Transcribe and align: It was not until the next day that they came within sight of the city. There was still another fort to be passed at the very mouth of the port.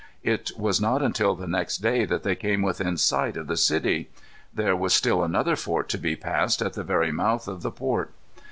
It 0.23 0.49
was 0.57 0.81
not 0.81 1.03
until 1.03 1.35
the 1.35 1.45
next 1.45 1.77
day 1.77 2.05
that 2.05 2.23
they 2.23 2.33
came 2.35 2.63
within 2.63 2.97
sight 2.97 3.37
of 3.37 3.45
the 3.45 3.55
city. 3.55 4.09
There 4.51 4.75
was 4.75 4.95
still 4.95 5.23
another 5.23 5.55
fort 5.55 5.89
to 5.89 5.99
be 5.99 6.15
passed 6.15 6.59
at 6.63 6.73
the 6.73 6.83
very 6.83 7.11
mouth 7.11 7.47
of 7.47 7.61
the 7.61 7.69
port. 7.69 8.11